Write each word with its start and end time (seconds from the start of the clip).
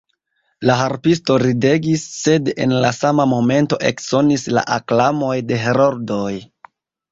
La 0.69 0.77
harpisto 0.77 1.35
ridegis, 1.43 2.05
sed 2.21 2.49
en 2.65 2.73
la 2.87 2.91
sama 3.01 3.27
momento 3.35 3.79
eksonis 3.93 4.49
la 4.59 4.67
aklamoj 4.79 5.33
de 5.53 5.63
heroldoj. 5.69 6.35